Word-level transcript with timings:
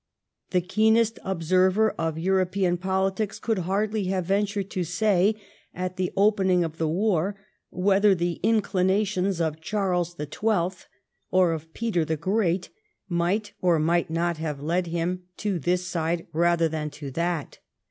The 0.49 0.61
keenest 0.61 1.19
observer 1.23 1.91
of 1.91 2.17
European 2.17 2.75
politics 2.77 3.37
could 3.37 3.59
hardly 3.59 4.05
have 4.05 4.25
ventured 4.25 4.71
to 4.71 4.83
say, 4.83 5.35
at 5.75 5.95
the 5.97 6.11
opening 6.17 6.63
of 6.63 6.79
the 6.79 6.87
war, 6.87 7.39
whether 7.69 8.15
the 8.15 8.39
inclinations 8.41 9.39
of 9.39 9.61
Charles 9.61 10.15
the 10.15 10.25
Twelfth 10.25 10.87
or 11.29 11.51
of 11.51 11.71
Peter 11.75 12.03
the 12.03 12.17
Great 12.17 12.69
might 13.07 13.53
or 13.61 13.77
might 13.77 14.09
not 14.09 14.37
have 14.37 14.59
led 14.59 14.87
him 14.87 15.25
to 15.37 15.59
this 15.59 15.85
side 15.87 16.25
rather 16.33 16.67
than 16.67 16.89
to 16.89 17.11
that. 17.11 17.59